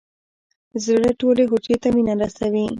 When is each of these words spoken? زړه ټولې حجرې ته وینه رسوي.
زړه 0.85 1.09
ټولې 1.19 1.43
حجرې 1.51 1.75
ته 1.81 1.87
وینه 1.93 2.13
رسوي. 2.21 2.65